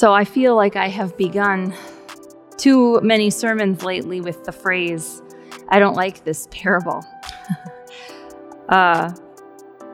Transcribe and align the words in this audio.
So 0.00 0.14
I 0.14 0.24
feel 0.24 0.56
like 0.56 0.76
I 0.76 0.88
have 0.88 1.14
begun 1.18 1.74
too 2.56 3.02
many 3.02 3.28
sermons 3.28 3.82
lately 3.82 4.22
with 4.22 4.44
the 4.44 4.50
phrase, 4.50 5.20
I 5.68 5.78
don't 5.78 5.92
like 5.92 6.24
this 6.24 6.48
parable. 6.50 7.04
uh, 8.70 9.12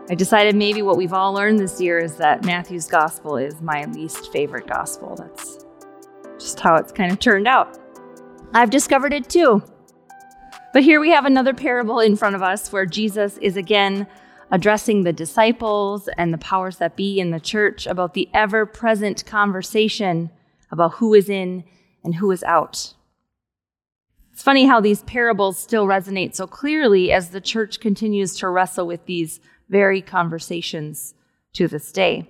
I 0.08 0.14
decided 0.14 0.54
maybe 0.54 0.80
what 0.82 0.96
we've 0.96 1.12
all 1.12 1.32
learned 1.32 1.58
this 1.58 1.80
year 1.80 1.98
is 1.98 2.14
that 2.18 2.44
Matthew's 2.44 2.86
gospel 2.86 3.36
is 3.36 3.60
my 3.60 3.84
least 3.86 4.32
favorite 4.32 4.68
gospel. 4.68 5.16
That's 5.16 5.58
just 6.38 6.60
how 6.60 6.76
it's 6.76 6.92
kind 6.92 7.10
of 7.10 7.18
turned 7.18 7.48
out. 7.48 7.76
I've 8.54 8.70
discovered 8.70 9.12
it 9.12 9.28
too. 9.28 9.60
But 10.72 10.84
here 10.84 11.00
we 11.00 11.10
have 11.10 11.24
another 11.24 11.52
parable 11.52 11.98
in 11.98 12.14
front 12.14 12.36
of 12.36 12.44
us 12.44 12.70
where 12.70 12.86
Jesus 12.86 13.38
is 13.38 13.56
again 13.56 14.06
addressing 14.50 15.02
the 15.02 15.12
disciples 15.12 16.08
and 16.16 16.32
the 16.32 16.38
powers 16.38 16.78
that 16.78 16.96
be 16.96 17.18
in 17.18 17.30
the 17.30 17.40
church 17.40 17.86
about 17.86 18.14
the 18.14 18.28
ever 18.32 18.64
present 18.64 19.24
conversation 19.26 20.30
about 20.70 20.94
who 20.94 21.14
is 21.14 21.28
in 21.28 21.64
and 22.04 22.14
who 22.14 22.30
is 22.30 22.44
out. 22.44 22.94
It's 24.32 24.42
funny 24.42 24.66
how 24.66 24.80
these 24.80 25.02
parables 25.02 25.58
still 25.58 25.86
resonate 25.86 26.34
so 26.34 26.46
clearly 26.46 27.10
as 27.10 27.30
the 27.30 27.40
church 27.40 27.80
continues 27.80 28.36
to 28.36 28.48
wrestle 28.48 28.86
with 28.86 29.06
these 29.06 29.40
very 29.68 30.02
conversations 30.02 31.14
to 31.54 31.66
this 31.66 31.90
day. 31.90 32.28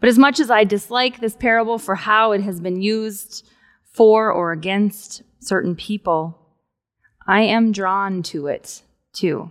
But 0.00 0.08
as 0.08 0.18
much 0.18 0.38
as 0.38 0.50
I 0.50 0.64
dislike 0.64 1.20
this 1.20 1.34
parable 1.34 1.78
for 1.78 1.94
how 1.94 2.32
it 2.32 2.42
has 2.42 2.60
been 2.60 2.80
used 2.80 3.48
for 3.84 4.30
or 4.30 4.52
against 4.52 5.22
certain 5.40 5.74
people, 5.74 6.38
I 7.26 7.42
am 7.42 7.72
drawn 7.72 8.22
to 8.24 8.46
it 8.46 8.82
too. 9.12 9.50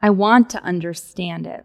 I 0.00 0.10
want 0.10 0.50
to 0.50 0.62
understand 0.62 1.46
it. 1.46 1.64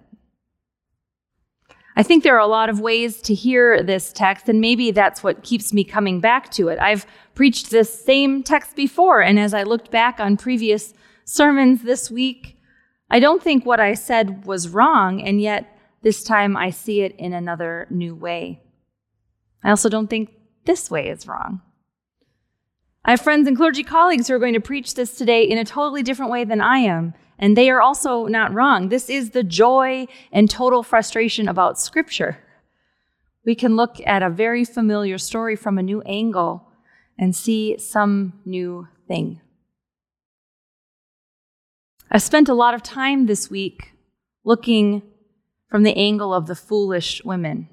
I 1.95 2.01
think 2.01 2.23
there 2.23 2.35
are 2.35 2.39
a 2.39 2.47
lot 2.47 2.69
of 2.69 2.79
ways 2.79 3.21
to 3.23 3.35
hear 3.35 3.83
this 3.83 4.11
text, 4.11 4.49
and 4.49 4.59
maybe 4.59 4.89
that's 4.89 5.23
what 5.23 5.43
keeps 5.43 5.73
me 5.73 5.83
coming 5.83 6.19
back 6.19 6.49
to 6.53 6.69
it. 6.69 6.79
I've 6.79 7.05
preached 7.35 7.69
this 7.69 8.03
same 8.03 8.41
text 8.41 8.75
before, 8.75 9.21
and 9.21 9.39
as 9.39 9.53
I 9.53 9.61
looked 9.61 9.91
back 9.91 10.19
on 10.19 10.37
previous 10.37 10.93
sermons 11.23 11.83
this 11.83 12.09
week, 12.09 12.57
I 13.11 13.19
don't 13.19 13.43
think 13.43 13.63
what 13.63 13.79
I 13.79 13.93
said 13.93 14.45
was 14.45 14.69
wrong, 14.69 15.21
and 15.21 15.39
yet 15.39 15.77
this 16.01 16.23
time 16.23 16.57
I 16.57 16.71
see 16.71 17.01
it 17.01 17.15
in 17.17 17.31
another 17.31 17.85
new 17.91 18.15
way. 18.15 18.63
I 19.63 19.69
also 19.69 19.87
don't 19.87 20.09
think 20.09 20.31
this 20.65 20.89
way 20.89 21.09
is 21.09 21.27
wrong. 21.27 21.61
I 23.05 23.11
have 23.11 23.21
friends 23.21 23.47
and 23.47 23.55
clergy 23.55 23.83
colleagues 23.83 24.27
who 24.27 24.33
are 24.33 24.39
going 24.39 24.53
to 24.53 24.59
preach 24.59 24.95
this 24.95 25.15
today 25.15 25.43
in 25.43 25.57
a 25.57 25.65
totally 25.65 26.01
different 26.01 26.31
way 26.31 26.43
than 26.43 26.61
I 26.61 26.79
am. 26.79 27.13
And 27.43 27.57
they 27.57 27.69
are 27.69 27.81
also 27.81 28.25
not 28.27 28.53
wrong. 28.53 28.87
This 28.87 29.09
is 29.09 29.31
the 29.31 29.43
joy 29.43 30.07
and 30.31 30.49
total 30.49 30.81
frustration 30.81 31.49
about 31.49 31.77
Scripture. 31.77 32.37
We 33.45 33.53
can 33.53 33.75
look 33.75 33.97
at 34.05 34.23
a 34.23 34.29
very 34.29 34.63
familiar 34.63 35.17
story 35.17 35.57
from 35.57 35.77
a 35.77 35.83
new 35.83 36.01
angle 36.03 36.65
and 37.19 37.35
see 37.35 37.77
some 37.77 38.39
new 38.45 38.87
thing. 39.09 39.41
I 42.09 42.17
spent 42.17 42.47
a 42.47 42.53
lot 42.53 42.75
of 42.75 42.81
time 42.81 43.25
this 43.25 43.49
week 43.49 43.91
looking 44.45 45.01
from 45.67 45.83
the 45.83 45.97
angle 45.97 46.33
of 46.33 46.47
the 46.47 46.55
foolish 46.55 47.25
women. 47.25 47.67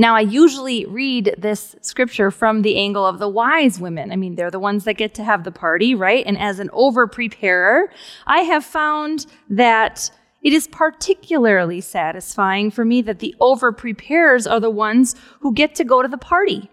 Now, 0.00 0.16
I 0.16 0.20
usually 0.20 0.86
read 0.86 1.34
this 1.36 1.76
scripture 1.82 2.30
from 2.30 2.62
the 2.62 2.78
angle 2.78 3.04
of 3.04 3.18
the 3.18 3.28
wise 3.28 3.78
women. 3.78 4.10
I 4.10 4.16
mean, 4.16 4.34
they're 4.34 4.50
the 4.50 4.58
ones 4.58 4.84
that 4.84 4.94
get 4.94 5.12
to 5.16 5.24
have 5.24 5.44
the 5.44 5.52
party, 5.52 5.94
right? 5.94 6.24
And 6.26 6.38
as 6.38 6.58
an 6.58 6.70
over 6.72 7.06
preparer, 7.06 7.92
I 8.26 8.38
have 8.38 8.64
found 8.64 9.26
that 9.50 10.10
it 10.42 10.54
is 10.54 10.66
particularly 10.68 11.82
satisfying 11.82 12.70
for 12.70 12.82
me 12.82 13.02
that 13.02 13.18
the 13.18 13.34
over 13.40 13.72
preparers 13.72 14.46
are 14.46 14.58
the 14.58 14.70
ones 14.70 15.16
who 15.40 15.52
get 15.52 15.74
to 15.74 15.84
go 15.84 16.00
to 16.00 16.08
the 16.08 16.16
party, 16.16 16.70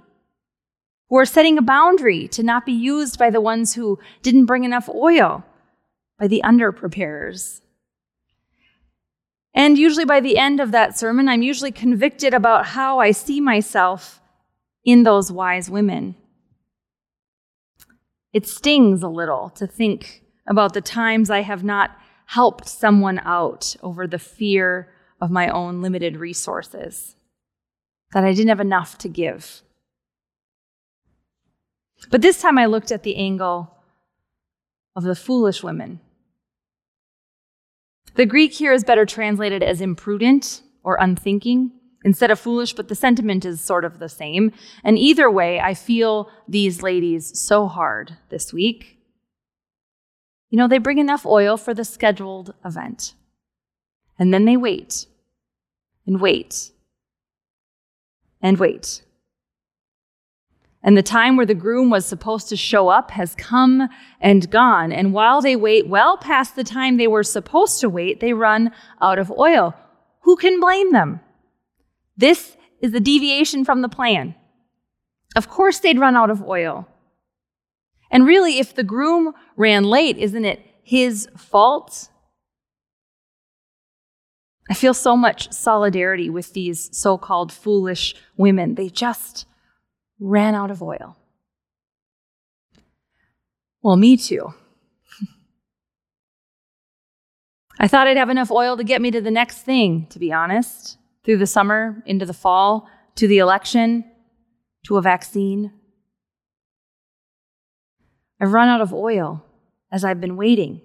who 1.10 1.18
are 1.18 1.26
setting 1.26 1.58
a 1.58 1.62
boundary 1.62 2.30
to 2.30 2.44
not 2.44 2.66
be 2.66 2.72
used 2.72 3.20
by 3.20 3.30
the 3.30 3.42
ones 3.42 3.74
who 3.74 4.00
didn't 4.22 4.46
bring 4.46 4.64
enough 4.64 4.88
oil, 4.88 5.44
by 6.18 6.28
the 6.28 6.42
under 6.44 6.72
preparers. 6.72 7.62
And 9.58 9.76
usually 9.76 10.06
by 10.06 10.20
the 10.20 10.38
end 10.38 10.60
of 10.60 10.72
that 10.72 10.96
sermon, 11.00 11.28
I'm 11.28 11.42
usually 11.42 11.72
convicted 11.72 12.32
about 12.32 12.68
how 12.68 13.00
I 13.00 13.10
see 13.10 13.42
myself 13.42 14.22
in 14.86 15.02
those 15.02 15.32
wise 15.32 15.68
women. 15.68 16.16
It 18.34 18.48
stings 18.48 19.02
a 19.02 19.08
little 19.08 19.50
to 19.56 19.66
think 19.66 20.22
about 20.48 20.76
the 20.76 20.82
times 20.82 21.32
I 21.32 21.42
have 21.42 21.64
not 21.64 21.98
helped 22.28 22.70
someone 22.70 23.20
out 23.26 23.76
over 23.82 24.06
the 24.06 24.20
fear 24.20 24.94
of 25.20 25.32
my 25.32 25.50
own 25.50 25.82
limited 25.82 26.18
resources, 26.18 27.16
that 28.14 28.24
I 28.24 28.34
didn't 28.34 28.50
have 28.50 28.60
enough 28.60 29.00
to 29.00 29.10
give. 29.10 29.64
But 32.12 32.22
this 32.22 32.40
time 32.40 32.60
I 32.60 32.68
looked 32.68 32.92
at 32.92 33.02
the 33.02 33.16
angle 33.16 33.76
of 34.96 35.04
the 35.04 35.16
foolish 35.16 35.64
women 35.64 36.00
the 38.18 38.26
Greek 38.26 38.52
here 38.52 38.74
is 38.74 38.84
better 38.84 39.06
translated 39.06 39.64
as 39.64 39.80
imprudent 39.80 40.62
or 40.84 40.98
unthinking 41.00 41.72
instead 42.04 42.32
of 42.32 42.40
foolish, 42.40 42.74
but 42.74 42.88
the 42.88 42.96
sentiment 42.96 43.46
is 43.46 43.62
sort 43.62 43.86
of 43.86 44.00
the 44.00 44.10
same. 44.10 44.52
And 44.84 44.98
either 44.98 45.30
way, 45.30 45.60
I 45.60 45.74
feel 45.74 46.30
these 46.48 46.82
ladies 46.82 47.40
so 47.40 47.68
hard 47.68 48.18
this 48.30 48.52
week. 48.52 48.98
You 50.50 50.58
know, 50.58 50.68
they 50.68 50.78
bring 50.78 50.98
enough 50.98 51.26
oil 51.26 51.58
for 51.58 51.74
the 51.74 51.84
scheduled 51.84 52.54
event. 52.64 53.14
And 54.18 54.34
then 54.34 54.46
they 54.46 54.58
wait 54.58 55.06
and 56.06 56.20
wait 56.20 56.72
and 58.42 58.58
wait. 58.58 59.04
And 60.84 60.96
the 60.96 61.04
time 61.04 61.36
where 61.36 61.46
the 61.46 61.56
groom 61.56 61.90
was 61.90 62.06
supposed 62.06 62.50
to 62.50 62.56
show 62.56 62.88
up 62.88 63.12
has 63.12 63.36
come 63.36 63.90
and 64.22 64.50
gone. 64.50 64.92
And 64.92 65.12
while 65.14 65.42
they 65.42 65.56
wait 65.56 65.88
well 65.88 66.18
past 66.18 66.56
the 66.56 66.64
time 66.64 66.98
they 66.98 67.08
were 67.08 67.24
supposed 67.24 67.82
to 67.82 67.90
wait, 67.90 68.20
they 68.20 68.34
run 68.34 68.72
out 69.02 69.20
of 69.20 69.32
oil. 69.32 69.74
Who 70.22 70.36
can 70.36 70.60
blame 70.60 70.92
them? 70.94 71.20
This 72.16 72.56
is 72.82 72.92
the 72.92 73.00
deviation 73.00 73.66
from 73.66 73.82
the 73.82 73.90
plan. 73.90 74.36
Of 75.36 75.50
course, 75.50 75.80
they'd 75.80 76.00
run 76.00 76.16
out 76.16 76.30
of 76.30 76.44
oil. 76.44 76.88
And 78.10 78.26
really, 78.26 78.60
if 78.60 78.74
the 78.74 78.84
groom 78.84 79.34
ran 79.56 79.84
late, 79.84 80.18
isn't 80.18 80.46
it 80.46 80.62
his 80.84 81.28
fault? 81.36 82.10
I 84.70 84.74
feel 84.74 84.94
so 84.94 85.16
much 85.16 85.52
solidarity 85.52 86.30
with 86.30 86.54
these 86.54 86.90
so 86.98 87.18
called 87.18 87.52
foolish 87.52 88.16
women. 88.36 88.76
They 88.76 88.90
just 88.90 89.46
ran 90.20 90.56
out 90.56 90.72
of 90.72 90.82
oil. 90.82 91.16
Well, 93.82 93.96
me 93.96 94.18
too. 94.18 94.54
I 97.80 97.88
thought 97.88 98.08
I'd 98.08 98.18
have 98.18 98.30
enough 98.30 98.52
oil 98.52 98.76
to 98.78 98.84
get 98.84 99.02
me 99.02 99.12
to 99.12 99.22
the 99.22 99.32
next 99.32 99.60
thing, 99.60 100.08
to 100.10 100.20
be 100.20 100.34
honest, 100.34 100.98
through 101.24 101.38
the 101.38 101.48
summer, 101.48 102.04
into 102.06 102.26
the 102.26 102.34
fall, 102.34 102.90
to 103.16 103.28
the 103.28 103.38
election, 103.38 104.04
to 104.88 104.98
a 104.98 105.02
vaccine. 105.02 105.72
I've 108.40 108.54
run 108.54 108.68
out 108.70 108.82
of 108.82 108.94
oil 108.94 109.44
as 109.92 110.04
I've 110.04 110.22
been 110.22 110.38
waiting. 110.38 110.82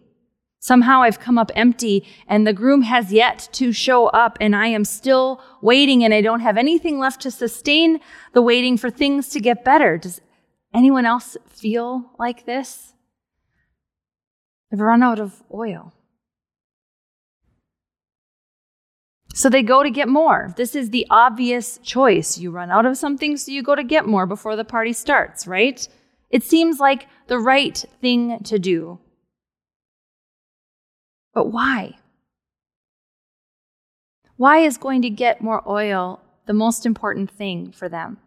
Somehow 0.63 1.03
I've 1.03 1.19
come 1.19 1.39
up 1.39 1.51
empty 1.57 2.07
and 2.29 2.47
the 2.47 2.53
groom 2.53 2.83
has 2.83 3.13
yet 3.13 3.49
to 3.55 3.73
show 3.73 4.07
up 4.07 4.39
and 4.41 4.55
I 4.55 4.69
am 4.69 4.85
still 4.85 5.43
waiting 5.61 6.05
and 6.05 6.15
I 6.15 6.21
don't 6.21 6.39
have 6.39 6.57
anything 6.57 7.01
left 7.01 7.21
to 7.23 7.33
sustain 7.33 7.99
the 8.33 8.43
waiting 8.43 8.77
for 8.77 8.89
things 8.89 9.29
to 9.31 9.41
get 9.41 9.65
better. 9.65 9.99
Does 9.99 10.21
anyone 10.73 11.05
else 11.05 11.37
feel 11.49 12.13
like 12.17 12.47
this? 12.47 12.93
I've 14.73 14.79
run 14.79 15.03
out 15.03 15.19
of 15.19 15.43
oil. 15.53 15.93
So 19.35 19.49
they 19.49 19.65
go 19.65 19.83
to 19.83 19.91
get 19.91 20.09
more. 20.09 20.55
This 20.57 20.77
is 20.77 20.91
the 20.91 21.09
obvious 21.11 21.81
choice. 21.83 22.39
You 22.39 22.53
run 22.53 22.71
out 22.71 22.87
of 22.87 22.97
something, 22.97 23.37
so 23.37 23.51
you 23.51 23.65
go 23.65 23.75
to 23.75 23.83
get 23.83 24.07
more 24.07 24.27
before 24.27 24.55
the 24.55 24.65
party 24.65 24.93
starts, 24.93 25.45
right? 25.45 25.89
It 26.31 26.45
seems 26.45 26.79
like 26.79 27.09
the 27.27 27.41
right 27.41 27.85
thing 28.01 28.39
to 28.45 28.61
do. 28.61 29.01
But 31.35 31.51
why? 31.51 31.97
Why 34.37 34.59
is 34.59 34.77
going 34.77 35.03
to 35.03 35.11
get 35.11 35.41
more 35.41 35.63
oil 35.69 36.21
the 36.47 36.53
most 36.53 36.85
important 36.85 37.31
thing 37.31 37.73
for 37.73 37.89
them? 37.89 38.19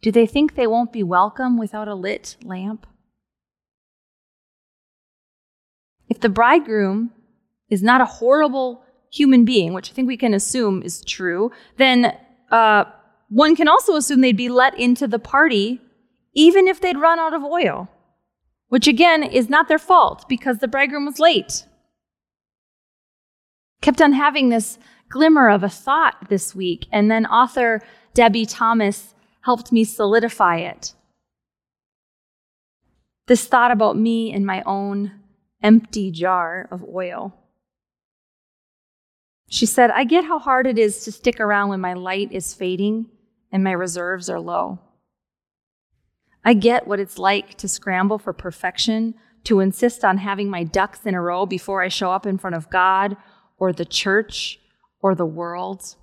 Do 0.00 0.10
they 0.10 0.26
think 0.26 0.54
they 0.54 0.66
won't 0.66 0.92
be 0.92 1.02
welcome 1.02 1.58
without 1.58 1.88
a 1.88 1.94
lit 1.94 2.36
lamp? 2.42 2.86
If 6.08 6.20
the 6.20 6.28
bridegroom 6.28 7.10
is 7.68 7.82
not 7.82 8.00
a 8.00 8.06
horrible 8.06 8.82
human 9.12 9.44
being, 9.44 9.74
which 9.74 9.90
I 9.90 9.94
think 9.94 10.08
we 10.08 10.16
can 10.16 10.34
assume 10.34 10.82
is 10.82 11.04
true, 11.04 11.50
then 11.76 12.16
uh, 12.50 12.84
one 13.28 13.56
can 13.56 13.68
also 13.68 13.96
assume 13.96 14.20
they'd 14.20 14.36
be 14.36 14.48
let 14.48 14.78
into 14.78 15.06
the 15.06 15.18
party 15.18 15.80
even 16.34 16.68
if 16.68 16.80
they'd 16.80 16.96
run 16.96 17.18
out 17.18 17.34
of 17.34 17.42
oil, 17.42 17.88
which 18.68 18.86
again 18.86 19.22
is 19.22 19.50
not 19.50 19.66
their 19.68 19.78
fault 19.78 20.28
because 20.28 20.58
the 20.58 20.68
bridegroom 20.68 21.04
was 21.04 21.18
late 21.18 21.64
kept 23.80 24.02
on 24.02 24.12
having 24.12 24.48
this 24.48 24.78
glimmer 25.08 25.48
of 25.48 25.62
a 25.62 25.68
thought 25.68 26.28
this 26.28 26.54
week, 26.54 26.86
and 26.92 27.10
then 27.10 27.26
author 27.26 27.80
Debie 28.14 28.46
Thomas 28.46 29.14
helped 29.42 29.72
me 29.72 29.84
solidify 29.84 30.58
it. 30.58 30.94
This 33.26 33.46
thought 33.46 33.70
about 33.70 33.96
me 33.96 34.32
and 34.32 34.44
my 34.44 34.62
own 34.64 35.12
empty 35.62 36.10
jar 36.10 36.68
of 36.70 36.84
oil. 36.84 37.34
She 39.50 39.66
said, 39.66 39.90
I 39.90 40.04
get 40.04 40.24
how 40.24 40.38
hard 40.38 40.66
it 40.66 40.78
is 40.78 41.04
to 41.04 41.12
stick 41.12 41.40
around 41.40 41.70
when 41.70 41.80
my 41.80 41.94
light 41.94 42.32
is 42.32 42.54
fading 42.54 43.06
and 43.50 43.64
my 43.64 43.72
reserves 43.72 44.28
are 44.28 44.40
low. 44.40 44.78
I 46.44 46.54
get 46.54 46.86
what 46.86 47.00
it's 47.00 47.18
like 47.18 47.54
to 47.56 47.68
scramble 47.68 48.18
for 48.18 48.32
perfection, 48.32 49.14
to 49.44 49.60
insist 49.60 50.04
on 50.04 50.18
having 50.18 50.50
my 50.50 50.64
ducks 50.64 51.06
in 51.06 51.14
a 51.14 51.22
row 51.22 51.46
before 51.46 51.82
I 51.82 51.88
show 51.88 52.10
up 52.10 52.26
in 52.26 52.38
front 52.38 52.56
of 52.56 52.70
God 52.70 53.16
or 53.58 53.72
the 53.72 53.84
church 53.84 54.58
or 55.00 55.14
the 55.14 55.26
world. 55.26 55.96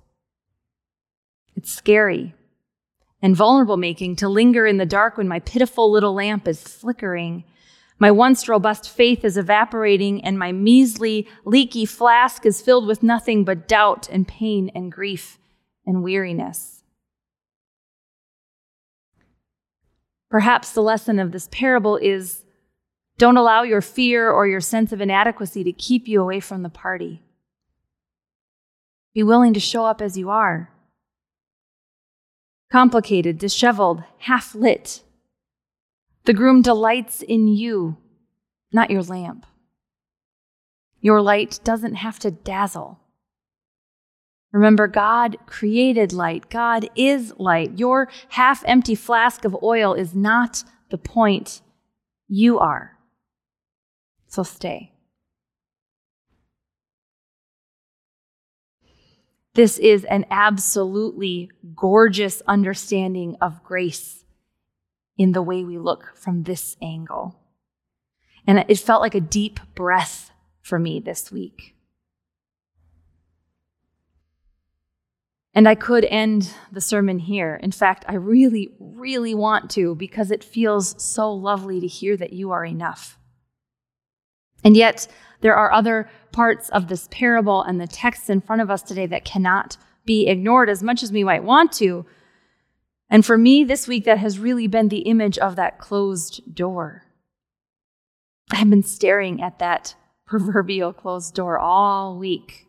It's 1.54 1.72
scary 1.72 2.34
and 3.22 3.34
vulnerable 3.34 3.76
making 3.76 4.16
to 4.16 4.28
linger 4.28 4.66
in 4.66 4.76
the 4.76 4.86
dark 4.86 5.16
when 5.16 5.28
my 5.28 5.40
pitiful 5.40 5.90
little 5.90 6.14
lamp 6.14 6.46
is 6.46 6.62
flickering. 6.62 7.44
My 7.98 8.10
once 8.10 8.48
robust 8.48 8.90
faith 8.90 9.24
is 9.24 9.38
evaporating, 9.38 10.22
and 10.22 10.38
my 10.38 10.52
measly, 10.52 11.26
leaky 11.46 11.86
flask 11.86 12.44
is 12.44 12.60
filled 12.60 12.86
with 12.86 13.02
nothing 13.02 13.42
but 13.42 13.66
doubt 13.66 14.08
and 14.10 14.28
pain 14.28 14.70
and 14.74 14.92
grief 14.92 15.38
and 15.86 16.02
weariness. 16.02 16.84
Perhaps 20.28 20.72
the 20.72 20.82
lesson 20.82 21.18
of 21.18 21.32
this 21.32 21.48
parable 21.50 21.96
is 21.96 22.44
don't 23.16 23.38
allow 23.38 23.62
your 23.62 23.80
fear 23.80 24.30
or 24.30 24.46
your 24.46 24.60
sense 24.60 24.92
of 24.92 25.00
inadequacy 25.00 25.64
to 25.64 25.72
keep 25.72 26.06
you 26.06 26.20
away 26.20 26.40
from 26.40 26.62
the 26.62 26.68
party. 26.68 27.22
Be 29.16 29.22
willing 29.22 29.54
to 29.54 29.60
show 29.60 29.86
up 29.86 30.02
as 30.02 30.18
you 30.18 30.28
are 30.28 30.70
complicated, 32.70 33.38
disheveled, 33.38 34.02
half 34.18 34.54
lit. 34.54 35.02
The 36.26 36.34
groom 36.34 36.60
delights 36.60 37.22
in 37.22 37.48
you, 37.48 37.96
not 38.72 38.90
your 38.90 39.02
lamp. 39.02 39.46
Your 41.00 41.22
light 41.22 41.60
doesn't 41.64 41.94
have 41.94 42.18
to 42.18 42.30
dazzle. 42.30 43.00
Remember, 44.52 44.86
God 44.86 45.38
created 45.46 46.12
light. 46.12 46.50
God 46.50 46.86
is 46.94 47.32
light. 47.38 47.78
Your 47.78 48.10
half 48.30 48.62
empty 48.66 48.94
flask 48.94 49.46
of 49.46 49.56
oil 49.62 49.94
is 49.94 50.14
not 50.14 50.62
the 50.90 50.98
point. 50.98 51.62
You 52.28 52.58
are. 52.58 52.98
So 54.26 54.42
stay. 54.42 54.92
This 59.56 59.78
is 59.78 60.04
an 60.04 60.26
absolutely 60.30 61.50
gorgeous 61.74 62.42
understanding 62.46 63.38
of 63.40 63.64
grace 63.64 64.26
in 65.16 65.32
the 65.32 65.40
way 65.40 65.64
we 65.64 65.78
look 65.78 66.12
from 66.14 66.42
this 66.42 66.76
angle. 66.82 67.40
And 68.46 68.66
it 68.68 68.78
felt 68.78 69.00
like 69.00 69.14
a 69.14 69.20
deep 69.20 69.58
breath 69.74 70.30
for 70.60 70.78
me 70.78 71.00
this 71.00 71.32
week. 71.32 71.74
And 75.54 75.66
I 75.66 75.74
could 75.74 76.04
end 76.04 76.52
the 76.70 76.82
sermon 76.82 77.18
here. 77.18 77.58
In 77.62 77.72
fact, 77.72 78.04
I 78.06 78.16
really, 78.16 78.74
really 78.78 79.34
want 79.34 79.70
to 79.70 79.94
because 79.94 80.30
it 80.30 80.44
feels 80.44 81.02
so 81.02 81.32
lovely 81.32 81.80
to 81.80 81.86
hear 81.86 82.14
that 82.18 82.34
you 82.34 82.50
are 82.50 82.66
enough. 82.66 83.18
And 84.62 84.76
yet, 84.76 85.08
there 85.40 85.54
are 85.54 85.72
other 85.72 86.08
parts 86.32 86.68
of 86.70 86.88
this 86.88 87.08
parable 87.10 87.62
and 87.62 87.80
the 87.80 87.86
texts 87.86 88.30
in 88.30 88.40
front 88.40 88.62
of 88.62 88.70
us 88.70 88.82
today 88.82 89.06
that 89.06 89.24
cannot 89.24 89.76
be 90.04 90.28
ignored 90.28 90.68
as 90.70 90.82
much 90.82 91.02
as 91.02 91.12
we 91.12 91.24
might 91.24 91.44
want 91.44 91.72
to. 91.72 92.06
And 93.10 93.24
for 93.24 93.36
me, 93.38 93.64
this 93.64 93.86
week, 93.86 94.04
that 94.04 94.18
has 94.18 94.38
really 94.38 94.66
been 94.66 94.88
the 94.88 95.00
image 95.00 95.38
of 95.38 95.56
that 95.56 95.78
closed 95.78 96.54
door. 96.54 97.04
I've 98.50 98.70
been 98.70 98.82
staring 98.82 99.42
at 99.42 99.58
that 99.58 99.94
proverbial 100.26 100.92
closed 100.92 101.34
door 101.34 101.58
all 101.58 102.16
week. 102.16 102.66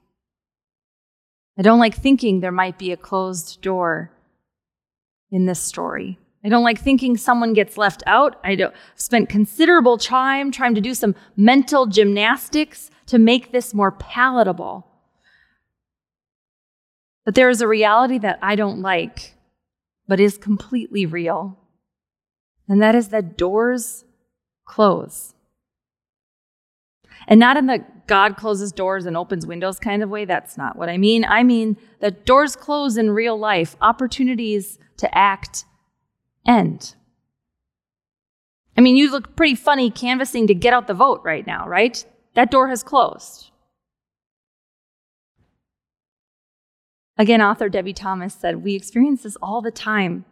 I 1.58 1.64
don't 1.64 1.80
like 1.80 1.96
thinking 1.96 2.40
there 2.40 2.52
might 2.52 2.78
be 2.78 2.92
a 2.92 2.98
closed 2.98 3.62
door 3.62 4.12
in 5.32 5.46
this 5.46 5.60
story. 5.60 6.20
I 6.48 6.50
don't 6.50 6.64
like 6.64 6.80
thinking 6.80 7.18
someone 7.18 7.52
gets 7.52 7.78
left 7.78 8.04
out. 8.08 8.40
I 8.42 8.56
have 8.56 8.74
spent 8.96 9.28
considerable 9.28 9.98
time 9.98 10.50
trying 10.50 10.76
to 10.76 10.82
do 10.82 10.94
some 10.94 11.14
mental 11.36 11.88
gymnastics 11.88 12.90
to 13.08 13.20
make 13.20 13.52
this 13.52 13.74
more 13.74 13.92
palatable. 13.92 14.88
But 17.26 17.36
there 17.36 17.50
is 17.50 17.60
a 17.60 17.68
reality 17.68 18.18
that 18.20 18.40
I 18.42 18.56
don't 18.56 18.82
like, 18.82 19.36
but 20.08 20.22
is 20.22 20.38
completely 20.38 21.06
real. 21.06 21.60
And 22.70 22.82
that 22.82 22.96
is 22.96 23.10
that 23.10 23.38
doors 23.38 24.06
close. 24.64 25.34
And 27.28 27.42
not 27.42 27.58
in 27.58 27.66
the 27.66 27.84
God 28.08 28.38
closes 28.38 28.72
doors 28.72 29.06
and 29.06 29.18
opens 29.18 29.46
windows 29.46 29.80
kind 29.80 30.02
of 30.02 30.10
way. 30.10 30.24
That's 30.24 30.58
not 30.58 30.78
what 30.78 30.88
I 30.88 30.98
mean. 30.98 31.26
I 31.26 31.44
mean 31.44 31.76
that 32.00 32.26
doors 32.26 32.56
close 32.56 32.96
in 32.96 33.10
real 33.10 33.38
life, 33.38 33.76
opportunities 33.82 34.80
to 34.96 35.14
act 35.14 35.66
end. 36.48 36.96
I 38.78 38.82
mean, 38.82 38.96
you 38.96 39.12
look 39.12 39.36
pretty 39.36 39.56
funny 39.56 39.90
canvassing 39.90 40.48
to 40.48 40.54
get 40.54 40.74
out 40.74 40.88
the 40.88 40.94
vote 40.94 41.22
right 41.24 41.46
now, 41.46 41.68
right? 41.68 42.04
That 42.36 42.52
door 42.52 42.68
has 42.70 42.84
closed. 42.84 43.52
Again, 47.18 47.42
author 47.42 47.68
Debie 47.68 47.94
Thomas 47.94 48.36
said, 48.36 48.64
We 48.64 48.76
experience 48.76 49.24
this 49.24 49.36
all 49.42 49.62
the 49.62 49.72
time. 49.72 50.26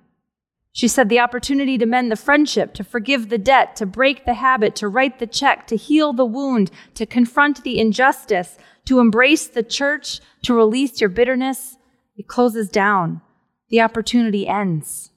She 0.71 0.87
said, 0.87 1.09
The 1.09 1.19
opportunity 1.19 1.79
to 1.79 1.87
mend 1.87 2.11
the 2.11 2.15
friendship, 2.15 2.75
to 2.75 2.83
forgive 2.83 3.29
the 3.29 3.39
debt, 3.39 3.75
to 3.77 3.87
break 3.87 4.25
the 4.25 4.35
habit, 4.35 4.75
to 4.75 4.87
write 4.87 5.17
the 5.17 5.25
check, 5.25 5.65
to 5.67 5.75
heal 5.75 6.13
the 6.13 6.25
wound, 6.25 6.69
to 6.93 7.07
confront 7.07 7.63
the 7.63 7.79
injustice, 7.79 8.57
to 8.85 8.99
embrace 8.99 9.47
the 9.47 9.63
church, 9.63 10.19
to 10.43 10.53
release 10.53 11.01
your 11.01 11.09
bitterness, 11.09 11.77
it 12.17 12.27
closes 12.27 12.69
down. 12.69 13.21
The 13.69 13.81
opportunity 13.81 14.47
ends. 14.47 15.11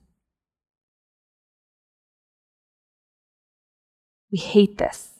We 4.30 4.38
hate 4.38 4.78
this. 4.78 5.10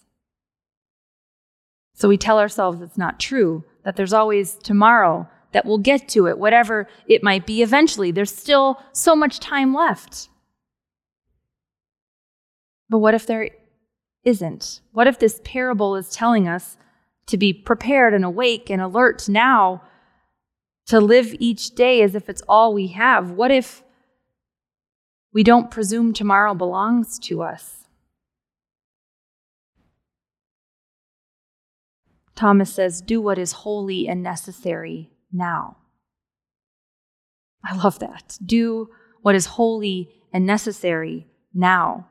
So 1.94 2.08
we 2.08 2.16
tell 2.16 2.38
ourselves 2.38 2.80
it's 2.80 2.98
not 2.98 3.18
true, 3.18 3.64
that 3.84 3.96
there's 3.96 4.12
always 4.12 4.54
tomorrow, 4.54 5.28
that 5.52 5.64
we'll 5.64 5.78
get 5.78 6.08
to 6.10 6.26
it, 6.28 6.38
whatever 6.38 6.86
it 7.06 7.22
might 7.22 7.46
be 7.46 7.62
eventually. 7.62 8.10
There's 8.10 8.34
still 8.34 8.80
so 8.92 9.16
much 9.16 9.40
time 9.40 9.74
left. 9.74 10.28
But 12.88 12.98
what 12.98 13.14
if 13.14 13.26
there 13.26 13.50
isn't? 14.24 14.80
What 14.92 15.06
if 15.06 15.18
this 15.18 15.40
parable 15.42 15.96
is 15.96 16.10
telling 16.10 16.46
us 16.46 16.76
to 17.26 17.36
be 17.36 17.52
prepared 17.52 18.14
and 18.14 18.24
awake 18.24 18.70
and 18.70 18.80
alert 18.80 19.28
now, 19.28 19.82
to 20.86 21.00
live 21.00 21.34
each 21.38 21.74
day 21.74 22.02
as 22.02 22.14
if 22.14 22.28
it's 22.28 22.42
all 22.48 22.72
we 22.72 22.88
have? 22.88 23.32
What 23.32 23.50
if 23.50 23.82
we 25.32 25.42
don't 25.42 25.70
presume 25.70 26.12
tomorrow 26.12 26.54
belongs 26.54 27.18
to 27.20 27.42
us? 27.42 27.87
Thomas 32.38 32.72
says, 32.72 33.00
Do 33.00 33.20
what 33.20 33.36
is 33.36 33.50
holy 33.50 34.06
and 34.06 34.22
necessary 34.22 35.10
now. 35.32 35.76
I 37.64 37.74
love 37.74 37.98
that. 37.98 38.38
Do 38.46 38.90
what 39.22 39.34
is 39.34 39.46
holy 39.46 40.22
and 40.32 40.46
necessary 40.46 41.26
now. 41.52 42.06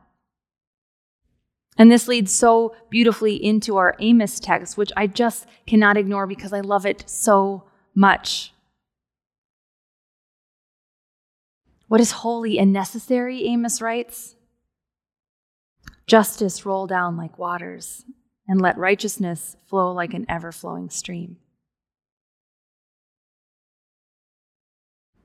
And 1.78 1.90
this 1.90 2.10
leads 2.10 2.34
so 2.34 2.76
beautifully 2.90 3.42
into 3.42 3.78
our 3.78 3.96
Amos 4.00 4.42
text, 4.42 4.76
which 4.76 4.92
I 4.98 5.08
just 5.08 5.48
cannot 5.66 5.96
ignore 5.96 6.28
because 6.28 6.52
I 6.52 6.60
love 6.60 6.86
it 6.86 7.06
so 7.08 7.64
much. 7.96 8.52
What 11.88 12.02
is 12.02 12.12
holy 12.12 12.60
and 12.60 12.74
necessary, 12.74 13.46
Amos 13.46 13.82
writes? 13.82 14.36
Justice 16.06 16.66
roll 16.66 16.86
down 16.86 17.16
like 17.16 17.40
waters 17.40 18.04
and 18.48 18.62
let 18.62 18.78
righteousness 18.78 19.58
flow 19.66 19.92
like 19.92 20.14
an 20.14 20.26
ever 20.30 20.52
flowing 20.52 20.90
stream. 20.90 21.38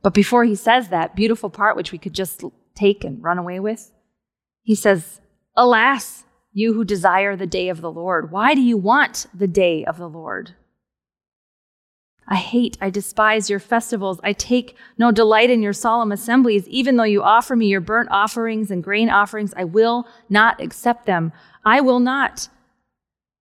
But 0.03 0.15
before 0.15 0.45
he 0.45 0.57
says 0.57 0.89
that 0.89 1.15
beautiful 1.15 1.49
part, 1.49 1.77
which 1.77 1.93
we 1.93 1.99
could 1.99 2.15
just 2.15 2.43
take 2.75 3.05
and 3.05 3.23
run 3.23 3.39
away 3.39 3.61
with, 3.61 3.93
he 4.63 4.75
says, 4.75 5.21
Alas, 5.57 6.25
you 6.53 6.75
who 6.75 6.85
desire 6.85 7.37
the 7.37 7.47
day 7.47 7.69
of 7.69 7.81
the 7.81 7.91
Lord, 7.91 8.33
why 8.33 8.55
do 8.55 8.61
you 8.61 8.77
want 8.77 9.27
the 9.33 9.47
day 9.47 9.85
of 9.85 9.99
the 9.99 10.09
Lord? 10.09 10.55
I 12.27 12.37
hate, 12.37 12.79
I 12.81 12.91
despise 12.91 13.51
your 13.51 13.59
festivals. 13.59 14.21
I 14.23 14.33
take 14.33 14.77
no 14.97 15.11
delight 15.11 15.51
in 15.51 15.61
your 15.61 15.73
solemn 15.73 16.13
assemblies. 16.13 16.69
Even 16.69 16.97
though 16.97 17.03
you 17.05 17.23
offer 17.23 17.57
me 17.57 17.67
your 17.67 17.81
burnt 17.81 18.09
offerings 18.11 18.71
and 18.71 18.83
grain 18.83 19.11
offerings, 19.11 19.53
I 19.57 19.65
will 19.65 20.07
not 20.29 20.61
accept 20.61 21.05
them. 21.05 21.33
I 21.65 21.81
will 21.81 22.01
not 22.01 22.49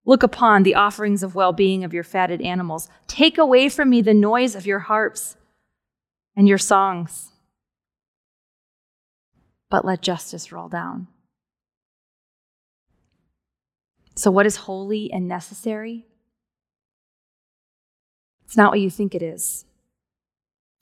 Look 0.05 0.23
upon 0.23 0.63
the 0.63 0.75
offerings 0.75 1.21
of 1.23 1.35
well 1.35 1.53
being 1.53 1.83
of 1.83 1.93
your 1.93 2.03
fatted 2.03 2.41
animals. 2.41 2.89
Take 3.07 3.37
away 3.37 3.69
from 3.69 3.89
me 3.89 4.01
the 4.01 4.13
noise 4.13 4.55
of 4.55 4.65
your 4.65 4.79
harps 4.79 5.35
and 6.35 6.47
your 6.47 6.57
songs. 6.57 7.31
But 9.69 9.85
let 9.85 10.01
justice 10.01 10.51
roll 10.51 10.69
down. 10.69 11.07
So, 14.15 14.31
what 14.31 14.45
is 14.45 14.55
holy 14.57 15.11
and 15.11 15.27
necessary? 15.27 16.05
It's 18.45 18.57
not 18.57 18.71
what 18.71 18.81
you 18.81 18.89
think 18.89 19.15
it 19.15 19.21
is. 19.21 19.65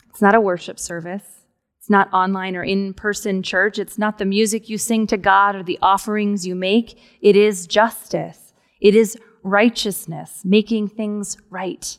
It's 0.10 0.22
not 0.22 0.34
a 0.34 0.42
worship 0.42 0.80
service. 0.80 1.42
It's 1.80 1.90
not 1.90 2.12
online 2.12 2.56
or 2.56 2.64
in 2.64 2.94
person 2.94 3.44
church. 3.44 3.78
It's 3.78 3.98
not 3.98 4.18
the 4.18 4.26
music 4.26 4.70
you 4.70 4.78
sing 4.78 5.08
to 5.08 5.18
God 5.18 5.56
or 5.56 5.64
the 5.64 5.78
offerings 5.82 6.48
you 6.48 6.56
make. 6.56 7.00
It 7.22 7.36
is 7.36 7.68
justice. 7.68 8.49
It 8.80 8.96
is 8.96 9.18
righteousness, 9.44 10.42
making 10.44 10.90
things 10.90 11.38
right. 11.50 11.98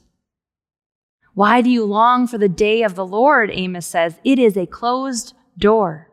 Why 1.34 1.60
do 1.60 1.70
you 1.70 1.84
long 1.84 2.26
for 2.26 2.38
the 2.38 2.48
day 2.48 2.82
of 2.82 2.94
the 2.94 3.06
Lord? 3.06 3.50
Amos 3.52 3.86
says. 3.86 4.18
It 4.24 4.38
is 4.38 4.56
a 4.56 4.66
closed 4.66 5.34
door. 5.56 6.08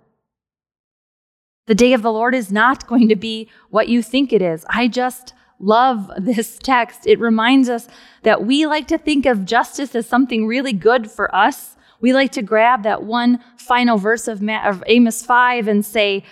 The 1.66 1.76
day 1.76 1.94
of 1.94 2.02
the 2.02 2.12
Lord 2.12 2.34
is 2.34 2.52
not 2.52 2.88
going 2.88 3.10
to 3.10 3.16
be 3.16 3.50
what 3.70 3.90
you 3.90 4.02
think 4.02 4.32
it 4.32 4.42
is. 4.42 4.66
I 4.70 4.88
just 4.88 5.34
love 5.60 6.10
this 6.20 6.58
text. 6.58 7.06
It 7.06 7.20
reminds 7.20 7.70
us 7.70 7.88
that 8.24 8.46
we 8.46 8.66
like 8.66 8.88
to 8.88 8.98
think 8.98 9.26
of 9.26 9.46
justice 9.46 9.96
as 9.96 10.08
something 10.08 10.48
really 10.48 10.74
good 10.74 11.10
for 11.10 11.34
us. 11.36 11.76
We 12.00 12.14
like 12.14 12.32
to 12.34 12.42
grab 12.44 12.84
that 12.84 13.04
one 13.04 13.40
final 13.58 13.98
verse 13.98 14.28
of, 14.28 14.44
Amos 14.86 15.26
5 15.26 15.68
and 15.68 15.84
say, 15.84 16.24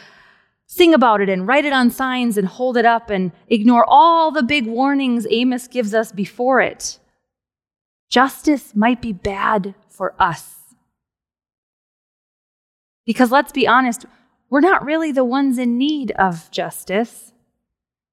sing 0.76 0.94
about 0.94 1.22
it 1.22 1.30
and 1.30 1.48
write 1.48 1.64
it 1.64 1.72
on 1.72 1.90
signs 1.90 2.38
and 2.38 2.46
hold 2.46 2.76
it 2.76 2.86
up 2.86 3.10
and 3.10 3.32
ignore 3.48 3.86
all 3.88 4.30
the 4.30 4.44
big 4.44 4.68
warnings 4.68 5.26
Amos 5.30 5.70
gives 5.70 5.94
us 5.94 6.12
before 6.12 6.60
it. 6.60 7.00
Justice 8.10 8.76
might 8.76 9.02
be 9.02 9.14
bad 9.14 9.74
for 9.88 10.14
us. 10.20 10.76
Because 13.06 13.32
let's 13.32 13.54
be 13.54 13.66
honest, 13.66 14.06
we're 14.50 14.60
not 14.60 14.84
really 14.84 15.14
the 15.14 15.24
ones 15.24 15.58
in 15.58 15.78
need 15.78 16.12
of 16.12 16.52
justice. 16.52 17.32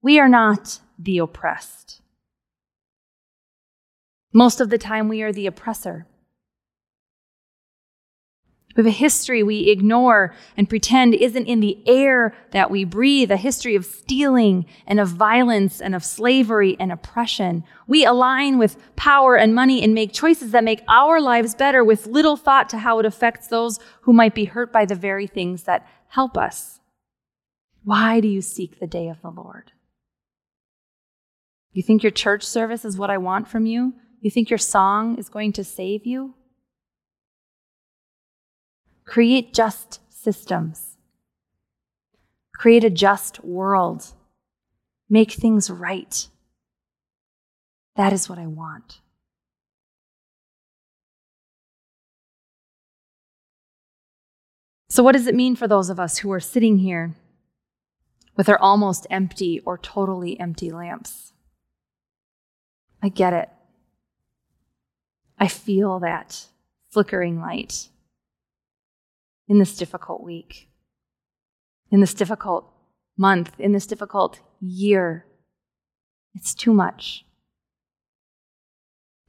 We 0.00 0.21
are 0.21 0.28
not 0.28 0.78
the 0.97 1.19
oppressed. 1.19 2.00
Most 4.33 4.61
of 4.61 4.71
the 4.71 4.78
time, 4.78 5.09
we 5.09 5.21
are 5.23 5.33
the 5.33 5.47
oppressor. 5.47 6.07
We 8.76 8.82
have 8.82 8.86
a 8.86 8.90
history 8.90 9.42
we 9.42 9.68
ignore 9.70 10.34
and 10.56 10.68
pretend 10.68 11.14
isn't 11.14 11.46
in 11.46 11.60
the 11.60 11.78
air 11.86 12.34
that 12.52 12.70
we 12.70 12.84
breathe, 12.84 13.30
a 13.30 13.36
history 13.36 13.74
of 13.74 13.84
stealing 13.84 14.66
and 14.86 14.98
of 14.98 15.08
violence 15.08 15.80
and 15.80 15.94
of 15.94 16.04
slavery 16.04 16.76
and 16.80 16.90
oppression. 16.90 17.64
We 17.86 18.04
align 18.04 18.58
with 18.58 18.76
power 18.96 19.36
and 19.36 19.54
money 19.54 19.82
and 19.82 19.94
make 19.94 20.12
choices 20.12 20.52
that 20.52 20.64
make 20.64 20.82
our 20.88 21.20
lives 21.20 21.54
better 21.54 21.84
with 21.84 22.06
little 22.06 22.36
thought 22.36 22.68
to 22.70 22.78
how 22.78 22.98
it 22.98 23.06
affects 23.06 23.48
those 23.48 23.78
who 24.02 24.12
might 24.12 24.34
be 24.34 24.46
hurt 24.46 24.72
by 24.72 24.86
the 24.86 24.94
very 24.94 25.26
things 25.26 25.64
that 25.64 25.86
help 26.08 26.38
us. 26.38 26.80
Why 27.84 28.20
do 28.20 28.28
you 28.28 28.40
seek 28.40 28.78
the 28.78 28.86
day 28.86 29.08
of 29.08 29.20
the 29.22 29.30
Lord? 29.30 29.72
You 31.72 31.82
think 31.82 32.02
your 32.02 32.12
church 32.12 32.44
service 32.44 32.84
is 32.84 32.98
what 32.98 33.10
I 33.10 33.18
want 33.18 33.48
from 33.48 33.66
you? 33.66 33.94
You 34.20 34.30
think 34.30 34.50
your 34.50 34.58
song 34.58 35.18
is 35.18 35.28
going 35.28 35.52
to 35.54 35.64
save 35.64 36.06
you? 36.06 36.34
Create 39.04 39.52
just 39.52 40.00
systems. 40.09 40.97
Create 42.54 42.85
a 42.85 42.90
just 42.90 43.44
world. 43.44 44.12
Make 45.09 45.32
things 45.32 45.68
right. 45.68 46.28
That 47.97 48.12
is 48.12 48.28
what 48.28 48.38
I 48.38 48.47
want. 48.47 49.00
So, 54.88 55.02
what 55.02 55.12
does 55.12 55.26
it 55.26 55.35
mean 55.35 55.56
for 55.56 55.66
those 55.66 55.90
of 55.90 55.99
us 55.99 56.18
who 56.18 56.30
are 56.32 56.40
sitting 56.40 56.78
here 56.78 57.14
with 58.37 58.49
our 58.49 58.59
almost 58.59 59.06
empty 59.11 59.61
or 59.64 59.78
totally 59.78 60.38
empty 60.38 60.71
lamps? 60.71 61.32
I 63.02 63.09
get 63.09 63.32
it. 63.32 63.49
I 65.38 65.49
feel 65.49 65.99
that 66.00 66.47
flickering 66.90 67.40
light 67.40 67.88
in 69.49 69.58
this 69.58 69.76
difficult 69.76 70.22
week, 70.22 70.68
in 71.90 72.00
this 72.00 72.14
difficult 72.14 72.72
month, 73.16 73.52
in 73.58 73.72
this 73.72 73.87
difficult 73.87 74.40
year. 74.61 75.26
It's 76.34 76.54
too 76.54 76.72
much. 76.72 77.25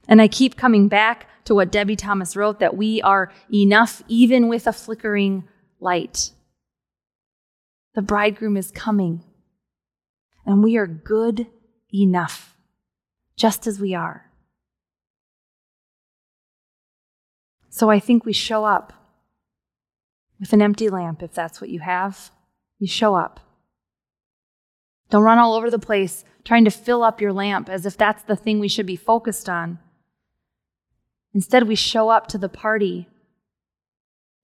And 0.08 0.20
I 0.20 0.28
keep 0.28 0.56
coming 0.56 0.88
back 0.88 1.26
to 1.44 1.54
what 1.54 1.70
Debie 1.70 1.96
Thomas 1.96 2.36
wrote 2.36 2.60
that 2.60 2.76
we 2.76 3.02
are 3.02 3.32
enough 3.52 4.02
even 4.08 4.48
with 4.48 4.66
a 4.66 4.72
flickering 4.72 5.44
light. 5.80 6.30
The 7.94 8.02
bridegroom 8.02 8.56
is 8.56 8.70
coming, 8.70 9.22
and 10.44 10.64
we 10.64 10.76
are 10.76 10.86
good 10.86 11.46
enough, 11.92 12.56
just 13.36 13.66
as 13.66 13.78
we 13.78 13.94
are. 13.94 14.30
So 17.70 17.90
I 17.90 18.00
think 18.00 18.24
we 18.24 18.32
show 18.32 18.64
up 18.64 18.92
with 20.44 20.52
an 20.52 20.60
empty 20.60 20.90
lamp, 20.90 21.22
if 21.22 21.32
that's 21.32 21.58
what 21.58 21.70
you 21.70 21.80
have. 21.80 22.30
You 22.78 22.86
show 22.86 23.14
up. 23.14 23.40
Don't 25.08 25.22
run 25.22 25.38
all 25.38 25.54
over 25.54 25.70
the 25.70 25.78
place 25.78 26.22
trying 26.44 26.66
to 26.66 26.70
fill 26.70 27.02
up 27.02 27.18
your 27.18 27.32
lamp 27.32 27.70
as 27.70 27.86
if 27.86 27.96
that's 27.96 28.22
the 28.24 28.36
thing 28.36 28.60
we 28.60 28.68
should 28.68 28.84
be 28.84 28.94
focused 28.94 29.48
on. 29.48 29.78
Instead, 31.32 31.66
we 31.66 31.74
show 31.74 32.10
up 32.10 32.26
to 32.26 32.36
the 32.36 32.50
party 32.50 33.08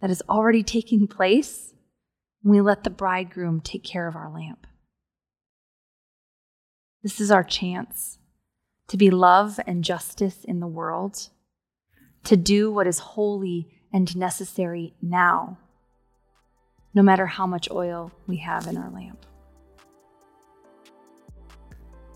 that 0.00 0.09
is 0.09 0.23
already 0.26 0.62
taking 0.62 1.07
place 1.07 1.75
and 2.42 2.50
we 2.50 2.62
let 2.62 2.83
the 2.83 2.88
bridegroom 2.88 3.61
take 3.61 3.85
care 3.85 4.09
of 4.09 4.16
our 4.16 4.33
lamp. 4.33 4.66
This 7.02 7.21
is 7.21 7.30
our 7.30 7.45
chance 7.45 8.16
to 8.88 8.97
be 8.97 9.11
love 9.11 9.61
and 9.66 9.85
justice 9.85 10.45
in 10.45 10.61
the 10.61 10.66
world, 10.66 11.28
to 12.25 12.38
do 12.38 12.73
what 12.73 12.87
is 12.87 13.00
holy 13.00 13.83
and 13.92 14.16
necessary 14.16 14.95
now 15.02 15.59
no 16.95 17.03
matter 17.03 17.27
how 17.27 17.47
much 17.47 17.71
oil 17.71 18.11
we 18.27 18.37
have 18.37 18.67
in 18.67 18.77
our 18.77 18.91
lamp. 18.91 19.25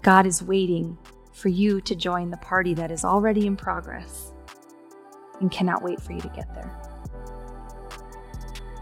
God 0.02 0.26
is 0.26 0.42
waiting 0.42 0.98
for 1.32 1.48
you 1.48 1.80
to 1.80 1.94
join 1.94 2.30
the 2.30 2.36
party 2.38 2.74
that 2.74 2.90
is 2.90 3.04
already 3.04 3.46
in 3.46 3.56
progress 3.56 4.32
and 5.40 5.50
cannot 5.50 5.82
wait 5.82 6.00
for 6.00 6.12
you 6.12 6.20
to 6.20 6.28
get 6.28 6.52
there. 6.54 6.70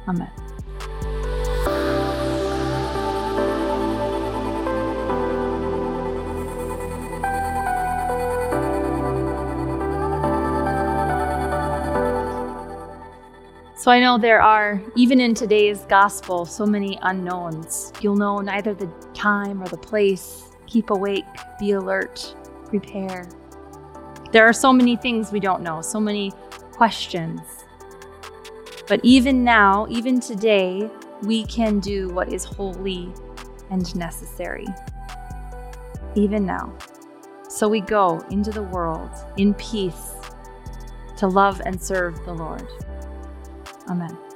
Amen. 0.08 0.30
So 13.82 13.90
I 13.90 13.98
know 13.98 14.16
there 14.16 14.40
are, 14.40 14.80
even 14.94 15.20
in 15.20 15.34
today's 15.34 15.80
gospel, 15.86 16.46
so 16.46 16.64
many 16.64 17.00
unknowns. 17.02 17.92
You'll 18.00 18.14
know 18.14 18.38
neither 18.38 18.74
the 18.74 18.86
time 19.12 19.60
or 19.60 19.66
the 19.66 19.76
place. 19.76 20.44
Keep 20.68 20.90
awake, 20.90 21.24
be 21.58 21.72
alert, 21.72 22.36
prepare. 22.68 23.28
There 24.30 24.44
are 24.44 24.52
so 24.52 24.72
many 24.72 24.94
things 24.94 25.32
we 25.32 25.40
don't 25.40 25.64
know, 25.64 25.82
so 25.82 25.98
many 25.98 26.30
questions. 26.70 27.40
But 28.86 29.00
even 29.02 29.42
now, 29.42 29.88
even 29.90 30.20
today, 30.20 30.88
we 31.22 31.44
can 31.46 31.80
do 31.80 32.08
what 32.10 32.32
is 32.32 32.44
holy 32.44 33.12
and 33.70 33.96
necessary. 33.96 34.68
Even 36.14 36.46
now. 36.46 36.72
So 37.48 37.68
we 37.68 37.80
go 37.80 38.24
into 38.30 38.52
the 38.52 38.62
world 38.62 39.10
in 39.38 39.54
peace 39.54 40.12
to 41.16 41.26
love 41.26 41.60
and 41.66 41.82
serve 41.82 42.24
the 42.24 42.32
Lord. 42.32 42.68
Amen. 43.88 44.31